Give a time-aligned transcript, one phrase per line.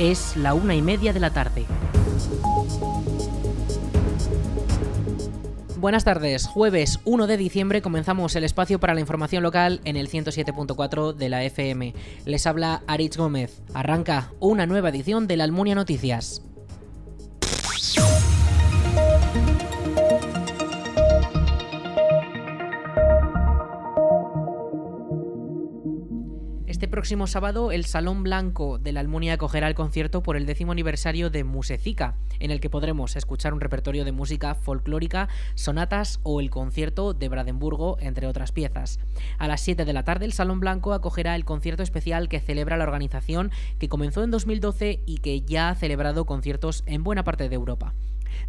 [0.00, 1.66] Es la una y media de la tarde.
[5.76, 10.08] Buenas tardes, jueves 1 de diciembre comenzamos el espacio para la información local en el
[10.08, 11.92] 107.4 de la FM.
[12.24, 13.60] Les habla Aritz Gómez.
[13.74, 16.49] Arranca una nueva edición de la Almunia Noticias.
[26.90, 31.30] Próximo sábado, el Salón Blanco de la Almunia acogerá el concierto por el décimo aniversario
[31.30, 36.50] de Musecica, en el que podremos escuchar un repertorio de música folclórica, sonatas o el
[36.50, 38.98] concierto de Brandenburgo, entre otras piezas.
[39.38, 42.76] A las 7 de la tarde, el Salón Blanco acogerá el concierto especial que celebra
[42.76, 47.48] la organización que comenzó en 2012 y que ya ha celebrado conciertos en buena parte
[47.48, 47.94] de Europa.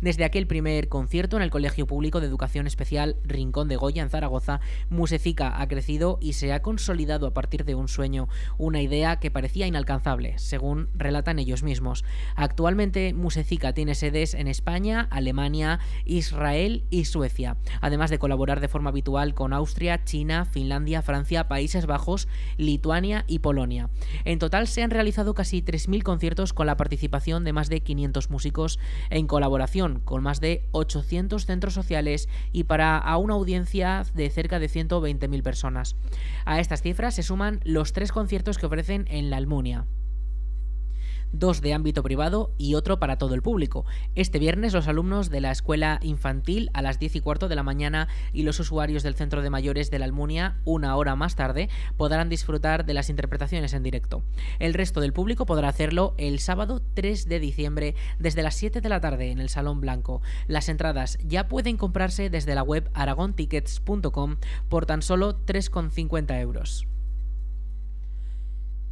[0.01, 4.09] Desde aquel primer concierto en el Colegio Público de Educación Especial Rincón de Goya en
[4.09, 9.19] Zaragoza, Musecica ha crecido y se ha consolidado a partir de un sueño, una idea
[9.19, 12.03] que parecía inalcanzable, según relatan ellos mismos.
[12.35, 18.89] Actualmente Musecica tiene sedes en España, Alemania, Israel y Suecia, además de colaborar de forma
[18.89, 22.27] habitual con Austria, China, Finlandia, Francia, Países Bajos,
[22.57, 23.89] Lituania y Polonia.
[24.25, 28.29] En total se han realizado casi 3.000 conciertos con la participación de más de 500
[28.29, 29.70] músicos en colaboración
[30.03, 35.43] con más de 800 centros sociales y para a una audiencia de cerca de 120.000
[35.43, 35.95] personas.
[36.45, 39.85] A estas cifras se suman los tres conciertos que ofrecen en la Almunia
[41.31, 43.85] dos de ámbito privado y otro para todo el público.
[44.15, 47.63] Este viernes los alumnos de la escuela infantil a las 10 y cuarto de la
[47.63, 51.69] mañana y los usuarios del centro de mayores de la Almunia una hora más tarde
[51.97, 54.23] podrán disfrutar de las interpretaciones en directo.
[54.59, 58.89] El resto del público podrá hacerlo el sábado 3 de diciembre desde las 7 de
[58.89, 60.21] la tarde en el Salón Blanco.
[60.47, 64.37] Las entradas ya pueden comprarse desde la web aragontickets.com
[64.69, 66.90] por tan solo 3,50 euros.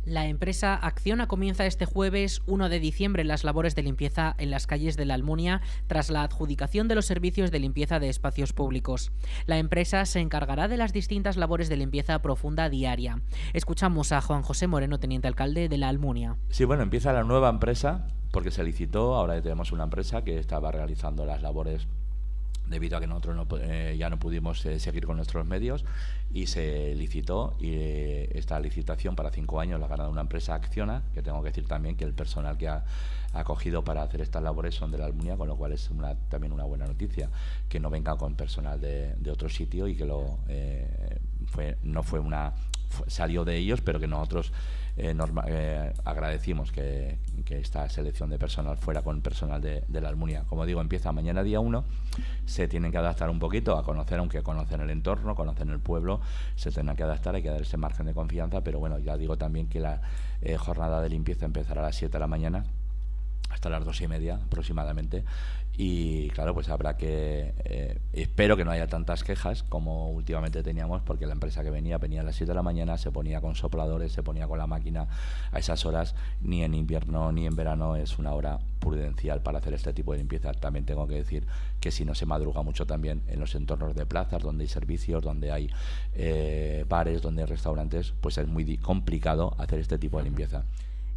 [0.10, 4.66] La empresa Acciona comienza este jueves 1 de diciembre las labores de limpieza en las
[4.66, 9.12] calles de la Almunia tras la adjudicación de los servicios de limpieza de espacios públicos.
[9.46, 13.22] La empresa se encargará de las distintas labores de limpieza profunda diaria.
[13.54, 16.38] Escuchamos a Juan José Moreno, teniente alcalde de la Almunia.
[16.50, 20.72] Sí, bueno, empieza la nueva empresa porque se licitó, ahora tenemos una empresa que estaba
[20.72, 21.88] realizando las labores
[22.70, 25.84] debido a que nosotros no, eh, ya no pudimos eh, seguir con nuestros medios
[26.32, 30.54] y se licitó y eh, esta licitación para cinco años la ha ganado una empresa
[30.54, 32.86] Acciona, que tengo que decir también que el personal que ha
[33.34, 36.54] acogido para hacer estas labores son de la Almunia, con lo cual es una, también
[36.54, 37.30] una buena noticia
[37.68, 40.40] que no venga con personal de, de otro sitio y que lo
[41.48, 42.54] fue, no fue una
[43.08, 44.52] salió de ellos, pero que nosotros
[44.98, 45.16] eh,
[45.48, 47.18] eh, agradecimos que,
[47.50, 50.44] esta selección de personal fuera con personal de, la Almunia.
[50.48, 51.84] Como digo, empieza mañana día 1,
[52.46, 56.22] se tienen que adaptar un poquito a conocer, aunque conocen el entorno, conocen el pueblo,
[56.56, 59.38] se tienen que adaptar, hay que dar ese margen de confianza, pero bueno, ya digo
[59.38, 60.02] también que la
[60.42, 62.66] eh, jornada de limpieza empezará a las 7 de la mañana
[63.50, 65.24] hasta las dos y media aproximadamente.
[65.82, 71.02] Y claro pues habrá que eh, espero que no haya tantas quejas como últimamente teníamos
[71.04, 73.56] porque la empresa que venía venía a las 7 de la mañana se ponía con
[73.56, 75.08] sopladores se ponía con la máquina
[75.54, 76.16] a esas horas.
[76.42, 80.18] Ni en invierno ni en verano es una hora prudencial para hacer este tipo de
[80.18, 80.52] limpieza.
[80.52, 81.48] También tengo que decir
[81.80, 85.24] que si no se madruga mucho también en los entornos de plazas donde hay servicios
[85.24, 85.70] donde hay
[86.14, 90.66] eh, bares donde hay restaurantes pues es muy complicado hacer este tipo de limpieza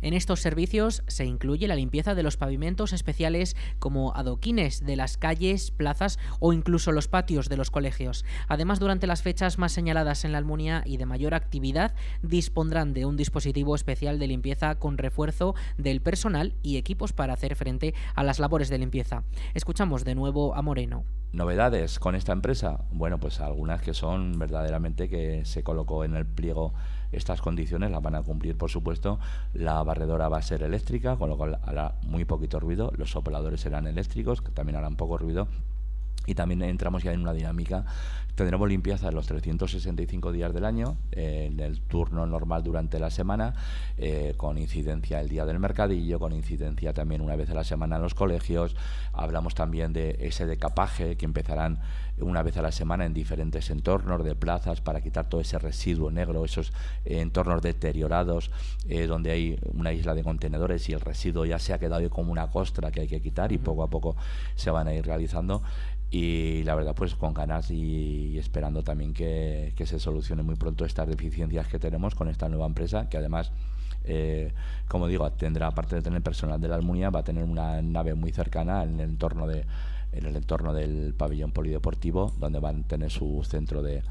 [0.03, 5.17] en estos servicios se incluye la limpieza de los pavimentos especiales como adoquines de las
[5.17, 8.25] calles, plazas o incluso los patios de los colegios.
[8.49, 13.07] Además, durante las fechas más señaladas en la Almunia y de mayor actividad, dispondrán de
[13.07, 18.23] un dispositivo especial de limpieza con refuerzo del personal y equipos para hacer frente a
[18.23, 19.25] las labores de limpieza.
[19.55, 21.05] Escuchamos de nuevo a Moreno.
[21.33, 22.85] ¿Novedades con esta empresa?
[22.91, 26.75] Bueno, pues algunas que son verdaderamente que se colocó en el pliego
[27.13, 29.19] estas condiciones las van a cumplir, por supuesto.
[29.55, 32.93] La barredora va a ser eléctrica, con lo cual hará muy poquito ruido.
[32.97, 35.49] Los sopladores serán eléctricos, que también harán poco ruido
[36.27, 37.85] y también entramos ya en una dinámica.
[38.35, 43.55] Tendremos limpieza los 365 días del año, en el turno normal durante la semana,
[43.99, 47.97] eh, con incidencia el día del mercadillo, con incidencia también una vez a la semana
[47.97, 48.75] en los colegios.
[49.13, 51.81] Hablamos también de ese decapaje que empezarán
[52.23, 56.11] una vez a la semana en diferentes entornos de plazas para quitar todo ese residuo
[56.11, 56.73] negro, esos
[57.05, 58.51] entornos deteriorados
[58.89, 62.33] eh, donde hay una isla de contenedores y el residuo ya se ha quedado como
[62.33, 64.17] una costra que hay que quitar y poco a poco
[64.55, 65.63] se van a ir realizando.
[66.11, 71.09] Y la verdad pues con ganas y, esperando también que, se solucione muy pronto estas
[71.09, 73.51] deficiencias que tenemos con esta nueva empresa que además
[74.05, 74.53] eh,
[74.87, 78.15] como digo tendrá aparte de tener personal de la Almunia va a tener una nave
[78.15, 79.65] muy cercana en el entorno de
[80.13, 84.03] en el entorno del pabellón polideportivo donde van a tener su centro de,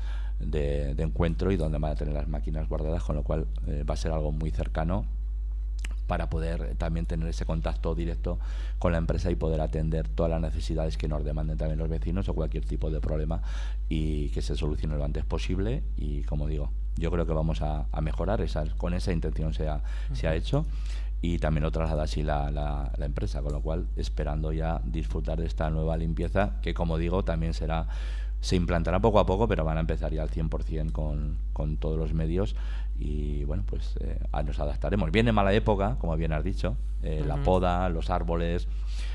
[0.97, 3.97] encuentro y donde van a tener las máquinas guardadas con lo cual eh, va a
[3.97, 5.05] ser algo muy cercano
[6.11, 8.37] para poder también tener ese contacto directo
[8.79, 12.27] con la empresa y poder atender todas las necesidades que nos demanden también los vecinos
[12.27, 13.41] o cualquier tipo de problema
[13.87, 15.83] y que se solucione lo antes posible.
[15.95, 19.83] Y como digo, yo creo que vamos a, mejorar, esa, con esa intención se ha,
[20.11, 20.65] se ha hecho
[21.21, 25.39] y también lo traslada así la, la, la, empresa, con lo cual esperando ya disfrutar
[25.39, 27.87] de esta nueva limpieza que como digo también será
[28.41, 31.97] se implantará poco a poco, pero van a empezar ya al 100% con, con todos
[31.97, 32.55] los medios
[32.97, 35.11] y bueno, pues eh, nos adaptaremos.
[35.11, 38.67] Viene mala época, como bien has dicho, eh, la poda, los árboles,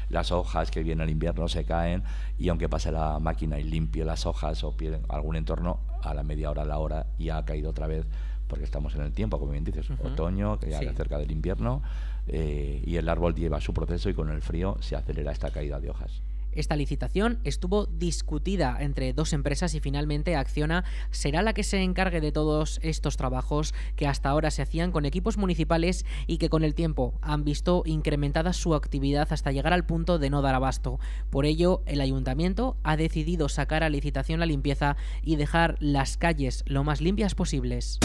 [0.08, 2.02] las hojas que viene el invierno se caen
[2.38, 4.74] y aunque pase la máquina y limpie las hojas o
[5.08, 8.06] algún entorno, a la media hora, a la hora ya ha caído otra vez
[8.48, 10.88] porque estamos en el tiempo, como bien dices, otoño, que ya sí.
[10.96, 11.82] cerca del invierno,
[12.28, 15.80] eh, y el árbol lleva su proceso y con el frío se acelera esta caída
[15.80, 16.22] de hojas.
[16.56, 22.22] Esta licitación estuvo discutida entre dos empresas y finalmente Acciona será la que se encargue
[22.22, 26.64] de todos estos trabajos que hasta ahora se hacían con equipos municipales y que con
[26.64, 30.98] el tiempo han visto incrementada su actividad hasta llegar al punto de no dar abasto.
[31.28, 36.64] Por ello, el ayuntamiento ha decidido sacar a licitación la limpieza y dejar las calles
[36.66, 38.00] lo más limpias posibles.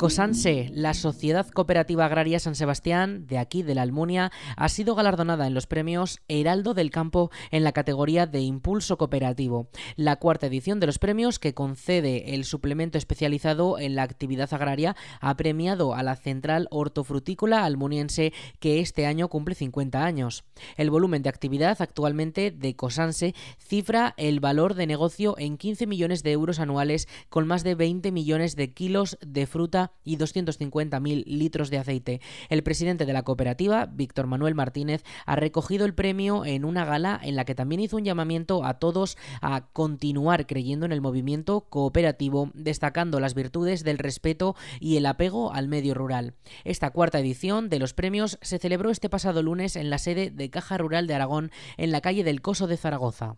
[0.00, 5.46] Cosanse, la Sociedad Cooperativa Agraria San Sebastián, de aquí, de la Almunia, ha sido galardonada
[5.46, 9.68] en los premios Heraldo del Campo en la categoría de Impulso Cooperativo.
[9.96, 14.96] La cuarta edición de los premios, que concede el suplemento especializado en la actividad agraria,
[15.20, 20.44] ha premiado a la Central Hortofrutícola Almuniense, que este año cumple 50 años.
[20.78, 26.22] El volumen de actividad actualmente de Cosanse cifra el valor de negocio en 15 millones
[26.22, 31.70] de euros anuales, con más de 20 millones de kilos de fruta y 250.000 litros
[31.70, 32.20] de aceite.
[32.48, 37.20] El presidente de la cooperativa, Víctor Manuel Martínez, ha recogido el premio en una gala
[37.22, 41.62] en la que también hizo un llamamiento a todos a continuar creyendo en el movimiento
[41.62, 46.34] cooperativo, destacando las virtudes del respeto y el apego al medio rural.
[46.64, 50.50] Esta cuarta edición de los premios se celebró este pasado lunes en la sede de
[50.50, 53.36] Caja Rural de Aragón, en la calle del Coso de Zaragoza.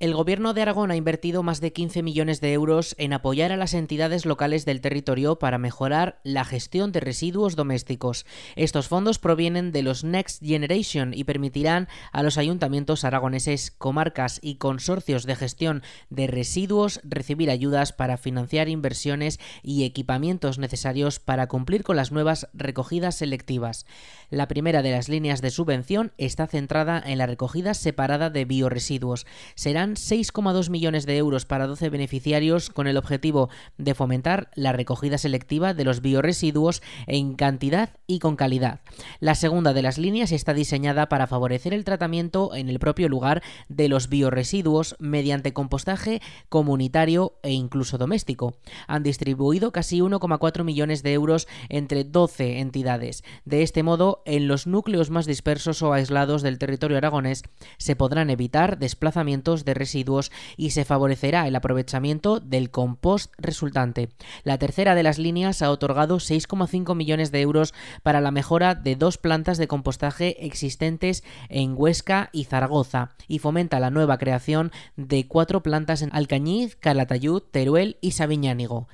[0.00, 3.56] El Gobierno de Aragón ha invertido más de 15 millones de euros en apoyar a
[3.56, 8.24] las entidades locales del territorio para mejorar la gestión de residuos domésticos.
[8.54, 14.54] Estos fondos provienen de los Next Generation y permitirán a los ayuntamientos aragoneses, comarcas y
[14.54, 21.82] consorcios de gestión de residuos recibir ayudas para financiar inversiones y equipamientos necesarios para cumplir
[21.82, 23.84] con las nuevas recogidas selectivas.
[24.30, 29.26] La primera de las líneas de subvención está centrada en la recogida separada de bioresiduos.
[29.56, 35.18] Serán 6,2 millones de euros para 12 beneficiarios con el objetivo de fomentar la recogida
[35.18, 38.80] selectiva de los bioresiduos en cantidad y con calidad.
[39.20, 43.42] La segunda de las líneas está diseñada para favorecer el tratamiento en el propio lugar
[43.68, 48.54] de los bioresiduos mediante compostaje comunitario e incluso doméstico.
[48.86, 53.24] Han distribuido casi 1,4 millones de euros entre 12 entidades.
[53.44, 57.42] De este modo, en los núcleos más dispersos o aislados del territorio aragonés
[57.76, 64.10] se podrán evitar desplazamientos de residuos y se favorecerá el aprovechamiento del compost resultante.
[64.44, 68.96] La tercera de las líneas ha otorgado 6,5 millones de euros para la mejora de
[68.96, 75.26] dos plantas de compostaje existentes en Huesca y Zaragoza y fomenta la nueva creación de
[75.26, 78.88] cuatro plantas en Alcañiz, Calatayud, Teruel y Sabiñánigo.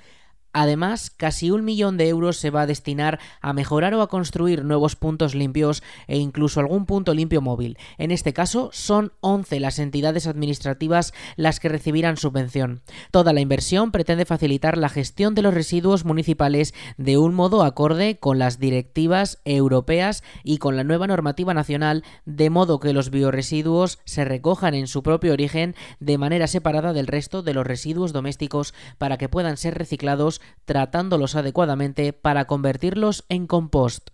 [0.54, 4.64] Además, casi un millón de euros se va a destinar a mejorar o a construir
[4.64, 7.76] nuevos puntos limpios e incluso algún punto limpio móvil.
[7.98, 12.82] En este caso, son 11 las entidades administrativas las que recibirán subvención.
[13.10, 18.18] Toda la inversión pretende facilitar la gestión de los residuos municipales de un modo acorde
[18.18, 23.98] con las directivas europeas y con la nueva normativa nacional, de modo que los bioresiduos
[24.04, 28.72] se recojan en su propio origen de manera separada del resto de los residuos domésticos
[28.98, 34.13] para que puedan ser reciclados tratándolos adecuadamente para convertirlos en compost.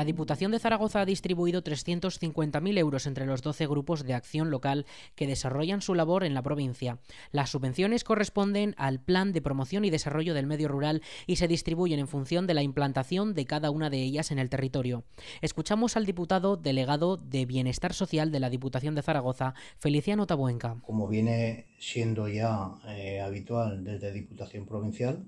[0.00, 4.86] La Diputación de Zaragoza ha distribuido 350.000 euros entre los 12 grupos de acción local
[5.14, 7.00] que desarrollan su labor en la provincia.
[7.32, 12.00] Las subvenciones corresponden al Plan de Promoción y Desarrollo del Medio Rural y se distribuyen
[12.00, 15.04] en función de la implantación de cada una de ellas en el territorio.
[15.42, 20.78] Escuchamos al diputado delegado de Bienestar Social de la Diputación de Zaragoza, Feliciano Tabuenca.
[20.80, 25.26] Como viene siendo ya eh, habitual desde Diputación Provincial,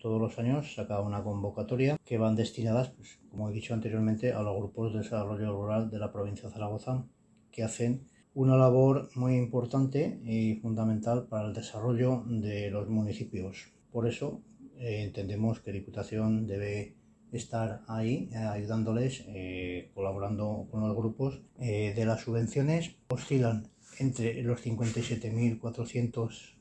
[0.00, 4.42] todos los años saca una convocatoria que van destinadas, pues, como he dicho anteriormente, a
[4.42, 7.06] los grupos de desarrollo rural de la provincia de Zaragoza,
[7.50, 13.72] que hacen una labor muy importante y fundamental para el desarrollo de los municipios.
[13.90, 14.42] Por eso
[14.78, 16.96] eh, entendemos que Diputación debe
[17.32, 22.96] estar ahí eh, ayudándoles, eh, colaborando con los grupos de las subvenciones.
[23.08, 26.56] Oscilan entre los 57.400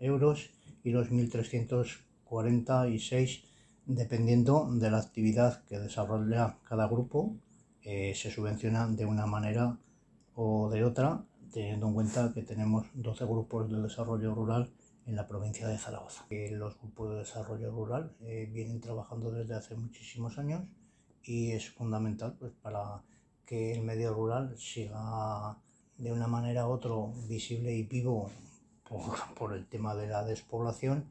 [0.00, 0.50] euros
[0.82, 1.12] y los
[2.30, 3.44] 1.346
[3.86, 7.36] dependiendo de la actividad que desarrolla cada grupo.
[7.82, 9.78] se subvenciona de una manera
[10.34, 14.70] o de otra, teniendo en cuenta que tenemos 12 grupos de desarrollo rural
[15.06, 16.24] en la provincia de Zaragoza.
[16.52, 20.62] los grupos de desarrollo rural eh, vienen trabajando desde hace muchísimos años
[21.22, 23.02] y es fundamental pues, para
[23.44, 25.58] que el medio rural siga
[25.98, 26.92] de una manera u otra
[27.28, 28.30] visible y vivo
[29.36, 31.06] por, el tema de la despoblación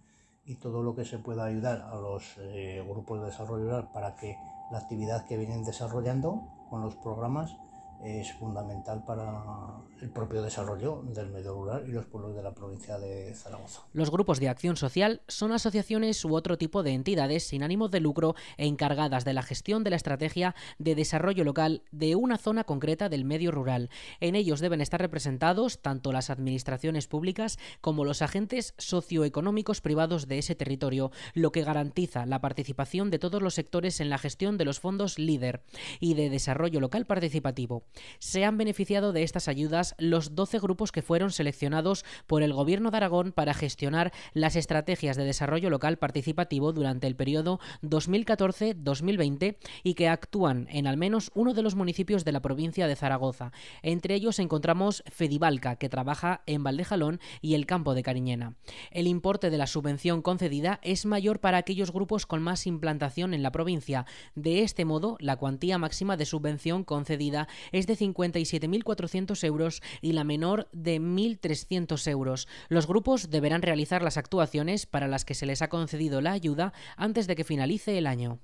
[0.50, 4.16] y todo lo que se pueda ayudar a los eh, grupos de desarrollo rural para
[4.16, 4.36] que
[4.72, 6.42] la actividad que vienen desarrollando
[6.72, 7.56] con los programas
[8.04, 12.98] es fundamental para el propio desarrollo del medio rural y los pueblos de la provincia
[12.98, 13.82] de Zaragoza.
[13.94, 18.00] Los grupos de acción social son asociaciones u otro tipo de entidades sin ánimo de
[18.00, 22.64] lucro e encargadas de la gestión de la estrategia de desarrollo local de una zona
[22.64, 23.90] concreta del medio rural.
[24.20, 30.40] En ellos deben estar representados tanto las administraciones públicas como los agentes socioeconómicos privados de
[30.40, 34.66] ese territorio, lo que garantiza la participación de todos los sectores en la gestión de
[34.66, 35.62] los fondos LEADER
[36.00, 37.84] y de desarrollo local participativo.
[38.20, 42.92] Se han beneficiado de estas ayudas los 12 grupos que fueron seleccionados por el Gobierno
[42.92, 49.94] de Aragón para gestionar las estrategias de desarrollo local participativo durante el periodo 2014-2020 y
[49.94, 53.52] que actúan en al menos uno de los municipios de la provincia de Zaragoza.
[53.82, 58.56] Entre ellos encontramos Fedivalca, que trabaja en Valdejalón y el campo de Cariñena.
[58.92, 63.44] El importe de la subvención concedida es mayor para aquellos grupos con más implantación en
[63.44, 64.06] la provincia.
[64.36, 70.24] De este modo, la cuantía máxima de subvención concedida es de 57.400 euros y la
[70.24, 72.48] menor de 1.300 euros.
[72.68, 76.74] Los grupos deberán realizar las actuaciones para las que se les ha concedido la ayuda
[76.98, 78.40] antes de que finalice el año.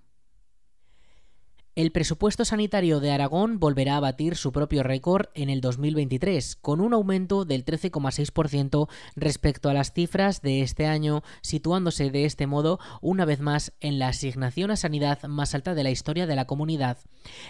[1.75, 6.79] El presupuesto sanitario de Aragón volverá a batir su propio récord en el 2023, con
[6.79, 12.79] un aumento del 13,6% respecto a las cifras de este año, situándose de este modo
[13.01, 16.48] una vez más en la asignación a sanidad más alta de la historia de la
[16.48, 16.98] comunidad.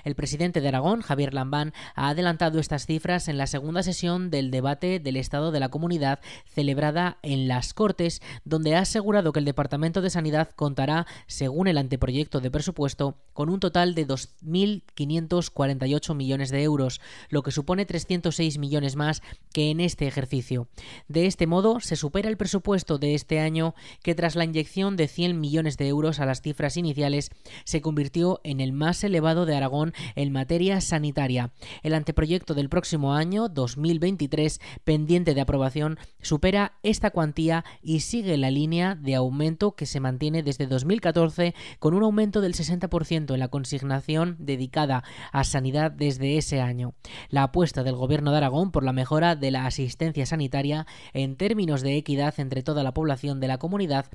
[0.03, 4.50] El presidente de Aragón, Javier Lambán, ha adelantado estas cifras en la segunda sesión del
[4.50, 9.46] debate del Estado de la Comunidad celebrada en las Cortes, donde ha asegurado que el
[9.46, 16.50] Departamento de Sanidad contará, según el anteproyecto de presupuesto, con un total de 2.548 millones
[16.50, 19.22] de euros, lo que supone 306 millones más
[19.53, 20.67] que en este ejercicio.
[21.07, 25.07] De este modo, se supera el presupuesto de este año que tras la inyección de
[25.07, 27.31] 100 millones de euros a las cifras iniciales
[27.63, 31.51] se convirtió en el más elevado de Aragón en materia sanitaria.
[31.84, 38.51] El anteproyecto del próximo año, 2023, pendiente de aprobación, supera esta cuantía y sigue la
[38.51, 43.48] línea de aumento que se mantiene desde 2014 con un aumento del 60% en la
[43.48, 44.05] consignación
[44.40, 46.94] dedicada a sanidad desde ese año.
[47.30, 51.82] La apuesta del Gobierno de Aragón por la mejora de la asistencia sanitaria en términos
[51.82, 54.08] de equidad entre toda la población de la comunidad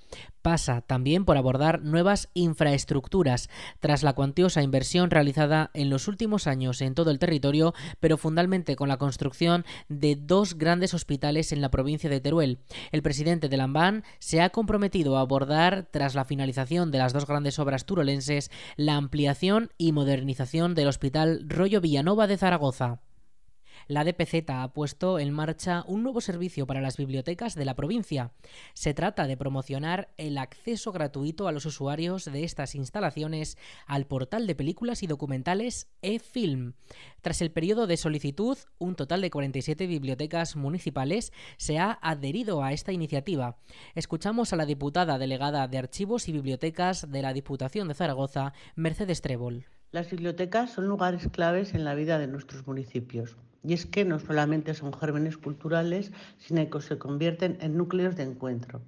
[0.42, 6.80] pasa también por abordar nuevas infraestructuras tras la cuantiosa inversión realizada en los últimos años
[6.80, 11.70] en todo el territorio, pero fundamentalmente con la construcción de dos grandes hospitales en la
[11.70, 12.58] provincia de Teruel.
[12.90, 17.26] El presidente de Lambán se ha comprometido a abordar, tras la finalización de las dos
[17.26, 23.00] grandes obras turolenses, la ampliación y modernización del Hospital Rollo Villanova de Zaragoza
[23.90, 28.30] la DPZ ha puesto en marcha un nuevo servicio para las bibliotecas de la provincia.
[28.72, 34.46] Se trata de promocionar el acceso gratuito a los usuarios de estas instalaciones al portal
[34.46, 36.74] de películas y documentales eFilm.
[37.20, 42.72] Tras el periodo de solicitud, un total de 47 bibliotecas municipales se ha adherido a
[42.72, 43.58] esta iniciativa.
[43.96, 49.20] Escuchamos a la diputada delegada de Archivos y Bibliotecas de la Diputación de Zaragoza, Mercedes
[49.20, 49.66] Trébol.
[49.90, 53.36] Las bibliotecas son lugares claves en la vida de nuestros municipios.
[53.62, 58.24] Y es que no solamente son gérmenes culturales, sino que se convierten en núcleos de
[58.24, 58.82] encuentro.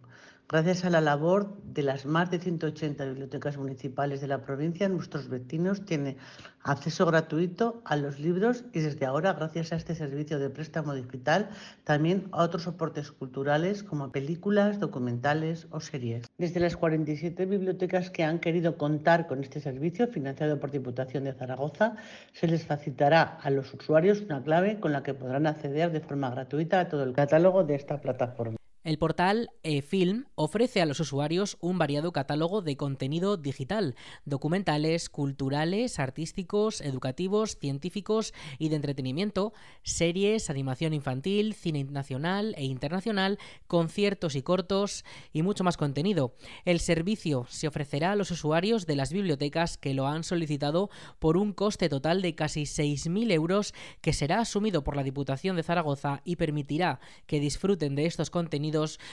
[0.53, 5.31] Gracias a la labor de las más de 180 bibliotecas municipales de la provincia, nuestros
[5.31, 6.19] vecinos tienen
[6.63, 11.49] acceso gratuito a los libros y desde ahora, gracias a este servicio de préstamo digital,
[11.85, 16.27] también a otros soportes culturales como películas, documentales o series.
[16.37, 21.33] Desde las 47 bibliotecas que han querido contar con este servicio, financiado por Diputación de
[21.33, 21.97] Zaragoza,
[22.35, 26.29] se les facilitará a los usuarios una clave con la que podrán acceder de forma
[26.29, 28.59] gratuita a todo el catálogo de esta plataforma.
[28.85, 36.01] El portal eFilm ofrece a los usuarios un variado catálogo de contenido digital, documentales, culturales,
[36.01, 39.53] artísticos, educativos, científicos y de entretenimiento,
[39.85, 46.35] series, animación infantil, cine nacional e internacional, conciertos y cortos y mucho más contenido.
[46.65, 51.37] El servicio se ofrecerá a los usuarios de las bibliotecas que lo han solicitado por
[51.37, 56.21] un coste total de casi 6.000 euros que será asumido por la Diputación de Zaragoza
[56.25, 56.99] y permitirá
[57.29, 58.72] que disfruten de estos contenidos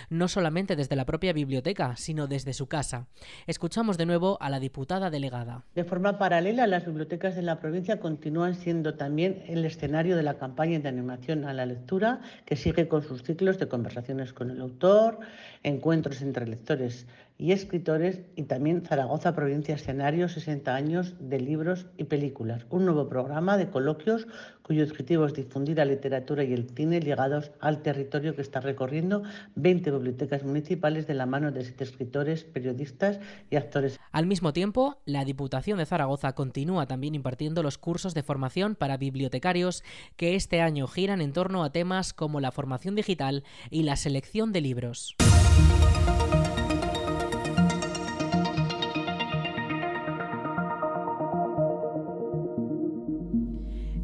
[0.10, 3.08] no solamente desde la propia biblioteca, sino desde su casa.
[3.48, 5.64] Escuchamos de nuevo a la diputada delegada.
[5.76, 10.38] De forma paralela, las bibliotecas de la provincia continúan siendo también el escenario de la
[10.38, 14.62] campaña de animación a la lectura, que sigue con sus ciclos de conversaciones con el
[14.62, 15.20] autor,
[15.64, 17.06] encuentros entre lectores
[17.40, 23.08] y escritores y también Zaragoza Provincia Escenario 60 años de libros y películas, un nuevo
[23.08, 24.28] programa de coloquios
[24.62, 29.24] cuyo objetivo es difundir la literatura y el cine ligados al territorio que está recorriendo
[29.56, 33.20] 20 bibliotecas municipales de la mano de siete escritores, periodistas
[33.50, 33.98] y actores.
[34.12, 38.98] Al mismo tiempo, la Diputación de Zaragoza continúa también impartiendo los cursos de formación para
[38.98, 39.84] bibliotecarios
[40.18, 44.52] que este año giran en torno a temas como la formación digital y la selección
[44.52, 45.16] de libros.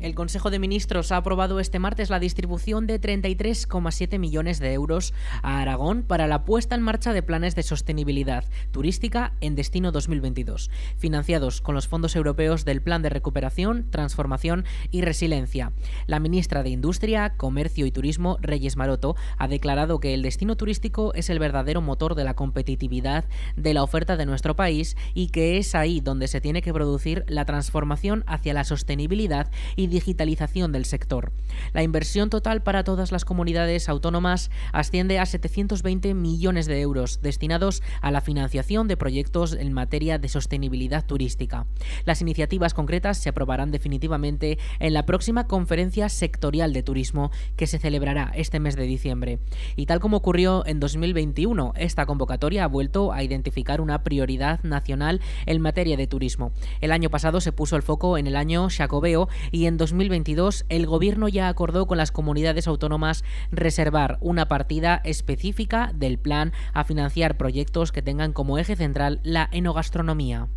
[0.06, 5.16] El Consejo de Ministros ha aprobado este martes la distribución de 33,7 millones de euros
[5.42, 10.70] a Aragón para la puesta en marcha de planes de sostenibilidad turística en Destino 2022,
[10.96, 15.72] financiados con los fondos europeos del Plan de Recuperación, Transformación y Resiliencia.
[16.06, 21.16] La ministra de Industria, Comercio y Turismo, Reyes Maroto, ha declarado que el destino turístico
[21.16, 25.58] es el verdadero motor de la competitividad de la oferta de nuestro país y que
[25.58, 30.84] es ahí donde se tiene que producir la transformación hacia la sostenibilidad y digitalización del
[30.84, 31.32] sector.
[31.72, 37.82] La inversión total para todas las comunidades autónomas asciende a 720 millones de euros destinados
[38.02, 41.66] a la financiación de proyectos en materia de sostenibilidad turística.
[42.04, 47.80] Las iniciativas concretas se aprobarán definitivamente en la próxima conferencia sectorial de turismo que se
[47.80, 49.40] celebrará este mes de diciembre.
[49.78, 55.22] Y tal como ocurrió en 2021, esta convocatoria ha vuelto a identificar una prioridad nacional
[55.46, 56.52] en materia de turismo.
[56.82, 60.86] El año pasado se puso el foco en el año Jacobeo y en 2022 el
[60.86, 67.38] Gobierno ya acordó con las comunidades autónomas reservar una partida específica del plan a financiar
[67.38, 70.48] proyectos que tengan como eje central la enogastronomía.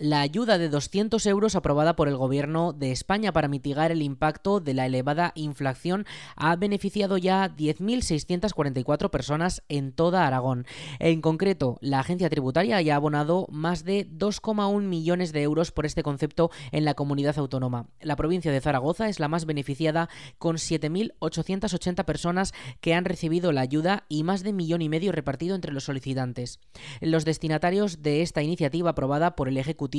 [0.00, 4.58] La ayuda de 200 euros aprobada por el Gobierno de España para mitigar el impacto
[4.58, 10.64] de la elevada inflación ha beneficiado ya a 10.644 personas en toda Aragón.
[11.00, 15.84] En concreto, la agencia tributaria ya ha abonado más de 2,1 millones de euros por
[15.84, 17.90] este concepto en la comunidad autónoma.
[18.00, 20.08] La provincia de Zaragoza es la más beneficiada
[20.38, 25.54] con 7.880 personas que han recibido la ayuda y más de millón y medio repartido
[25.54, 26.58] entre los solicitantes.
[27.02, 29.89] Los destinatarios de esta iniciativa aprobada por el Ejecutivo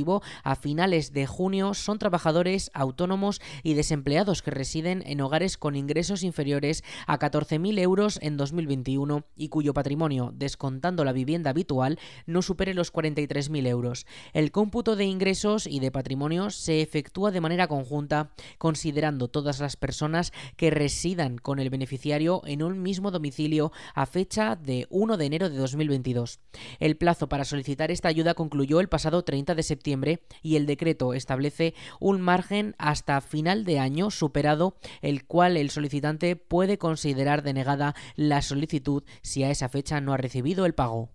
[0.43, 6.23] a finales de junio son trabajadores autónomos y desempleados que residen en hogares con ingresos
[6.23, 12.73] inferiores a 14.000 euros en 2021 y cuyo patrimonio, descontando la vivienda habitual, no supere
[12.73, 14.05] los 43.000 euros.
[14.33, 19.75] El cómputo de ingresos y de patrimonio se efectúa de manera conjunta, considerando todas las
[19.75, 25.25] personas que residan con el beneficiario en un mismo domicilio a fecha de 1 de
[25.25, 26.39] enero de 2022.
[26.79, 29.80] El plazo para solicitar esta ayuda concluyó el pasado 30 de septiembre
[30.41, 36.35] y el decreto establece un margen hasta final de año superado el cual el solicitante
[36.35, 41.09] puede considerar denegada la solicitud si a esa fecha no ha recibido el pago.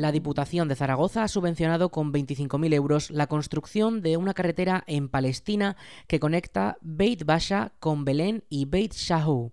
[0.00, 5.10] La Diputación de Zaragoza ha subvencionado con 25.000 euros la construcción de una carretera en
[5.10, 9.52] Palestina que conecta Beit Basha con Belén y Beit Shahu.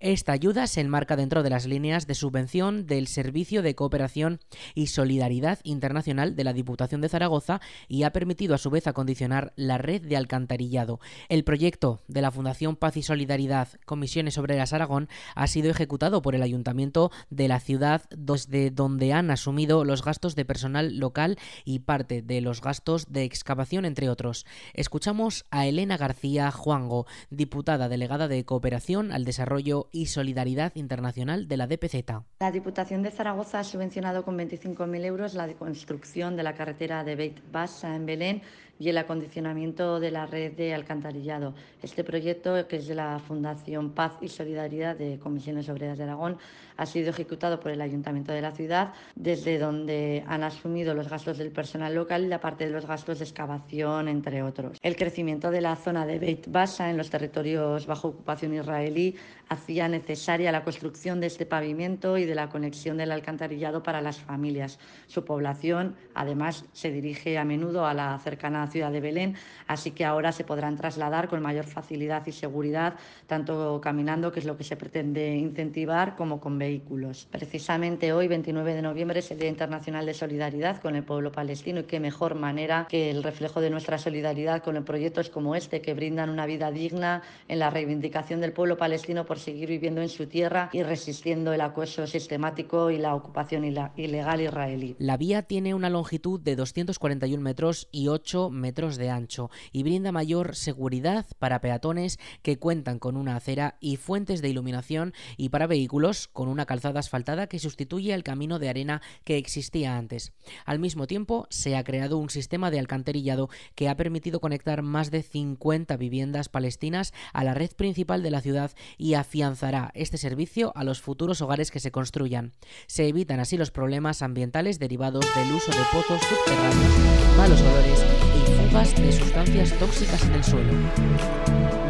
[0.00, 4.40] Esta ayuda se enmarca dentro de las líneas de subvención del Servicio de Cooperación
[4.74, 9.52] y Solidaridad Internacional de la Diputación de Zaragoza y ha permitido a su vez acondicionar
[9.56, 11.00] la red de alcantarillado.
[11.28, 16.34] El proyecto de la Fundación Paz y Solidaridad Comisiones Obreras Aragón ha sido ejecutado por
[16.34, 21.80] el Ayuntamiento de la ciudad desde donde han asumido los gastos de personal local y
[21.80, 24.46] parte de los gastos de excavación entre otros.
[24.74, 31.56] Escuchamos a Elena García Juango, diputada delegada de Cooperación al Desarrollo Y Solidaridad Internacional de
[31.56, 32.12] la DPZ.
[32.40, 37.16] La Diputación de Zaragoza ha subvencionado con 25.000 euros la construcción de la carretera de
[37.16, 38.42] Beit Bassa en Belén
[38.78, 41.54] y el acondicionamiento de la red de alcantarillado.
[41.82, 46.38] Este proyecto, que es de la Fundación Paz y Solidaridad de Comisiones Obreras de Aragón,
[46.76, 51.38] ha sido ejecutado por el Ayuntamiento de la ciudad, desde donde han asumido los gastos
[51.38, 54.78] del personal local y la parte de los gastos de excavación, entre otros.
[54.82, 59.16] El crecimiento de la zona de Beit Bassa en los territorios bajo ocupación israelí
[59.48, 64.20] hacía necesaria la construcción de este pavimento y de la conexión del alcantarillado para las
[64.20, 64.78] familias.
[65.06, 70.04] Su población, además, se dirige a menudo a la cercana ciudad de Belén, así que
[70.04, 72.94] ahora se podrán trasladar con mayor facilidad y seguridad,
[73.26, 77.28] tanto caminando, que es lo que se pretende incentivar, como con vehículos.
[77.30, 81.80] Precisamente hoy, 29 de noviembre, es el Día Internacional de Solidaridad con el pueblo palestino
[81.80, 85.94] y qué mejor manera que el reflejo de nuestra solidaridad con proyectos como este que
[85.94, 90.26] brindan una vida digna en la reivindicación del pueblo palestino por seguir viviendo en su
[90.26, 94.96] tierra y resistiendo el acoso sistemático y la ocupación ilegal israelí.
[94.98, 100.12] La vía tiene una longitud de 241 metros y 8 metros de ancho y brinda
[100.12, 105.66] mayor seguridad para peatones que cuentan con una acera y fuentes de iluminación y para
[105.66, 110.32] vehículos con una calzada asfaltada que sustituye el camino de arena que existía antes.
[110.66, 115.10] Al mismo tiempo, se ha creado un sistema de alcantarillado que ha permitido conectar más
[115.10, 120.72] de 50 viviendas palestinas a la red principal de la ciudad y afianzará este servicio
[120.76, 122.52] a los futuros hogares que se construyan.
[122.86, 128.04] Se evitan así los problemas ambientales derivados del uso de pozos subterráneos, malos olores
[128.36, 131.87] y de sustancias tóxicas en el suelo.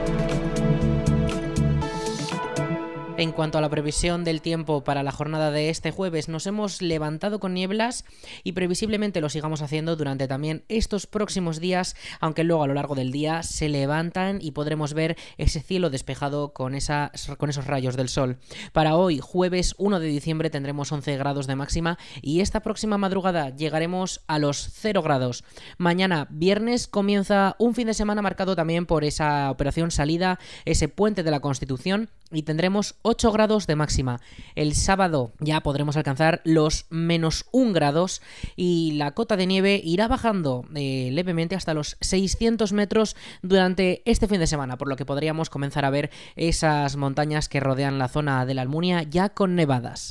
[3.18, 6.80] En cuanto a la previsión del tiempo para la jornada de este jueves, nos hemos
[6.80, 8.04] levantado con nieblas
[8.44, 12.94] y previsiblemente lo sigamos haciendo durante también estos próximos días, aunque luego a lo largo
[12.94, 18.38] del día se levantan y podremos ver ese cielo despejado con, esos rayos del sol.
[18.72, 23.50] Para hoy, jueves 1 de diciembre, tendremos 11 grados de máxima y esta próxima madrugada
[23.50, 25.42] llegaremos a los 0 grados.
[25.76, 31.24] Mañana, viernes, comienza un fin de semana marcado también por esa operación salida, ese puente
[31.24, 34.20] de la Constitución y tendremos 8 grados de máxima.
[34.54, 38.22] El sábado ya podremos alcanzar los menos 1 grados
[38.56, 44.28] y la cota de nieve irá bajando eh, levemente hasta los 600 metros durante este
[44.28, 48.08] fin de semana, por lo que podríamos comenzar a ver esas montañas que rodean la
[48.08, 50.10] zona de la Almunia ya con nevadas.